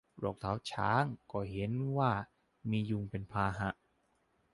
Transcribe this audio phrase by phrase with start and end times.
[0.19, 2.11] โรคเท้าช้าง ก็เห็นว่า
[2.69, 3.69] มียุงเป็นพาหะ